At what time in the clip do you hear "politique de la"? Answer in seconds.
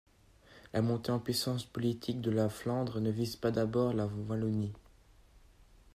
1.63-2.49